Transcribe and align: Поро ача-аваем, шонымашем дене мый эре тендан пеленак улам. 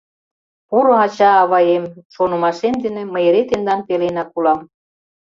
Поро 0.69 0.93
ача-аваем, 1.05 1.83
шонымашем 2.13 2.73
дене 2.83 3.01
мый 3.13 3.23
эре 3.29 3.41
тендан 3.49 3.79
пеленак 3.87 4.29
улам. 4.37 4.59